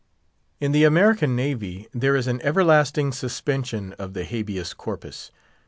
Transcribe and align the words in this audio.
In 0.59 0.71
the 0.71 0.83
American 0.83 1.35
Navy 1.35 1.87
there 1.93 2.15
is 2.15 2.25
an 2.25 2.41
everlasting 2.41 3.11
suspension 3.11 3.93
of 3.99 4.15
the 4.15 4.25
Habeas 4.25 4.73
Corpus. 4.73 5.29